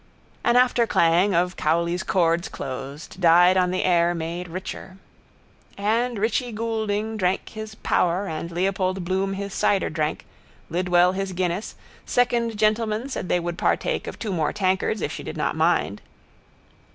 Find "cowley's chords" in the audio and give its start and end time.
1.55-2.49